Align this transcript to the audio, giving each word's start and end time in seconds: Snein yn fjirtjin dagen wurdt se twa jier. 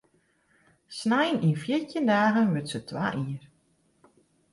Snein 0.97 1.37
yn 1.47 1.59
fjirtjin 1.63 2.09
dagen 2.11 2.49
wurdt 2.53 2.71
se 2.73 2.79
twa 2.89 3.07
jier. 3.19 3.43